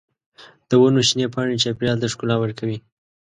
د 0.69 0.71
ونو 0.81 1.01
شنې 1.09 1.25
پاڼې 1.33 1.55
چاپېریال 1.63 1.97
ته 2.01 2.07
ښکلا 2.13 2.35
ورکوي. 2.39 2.77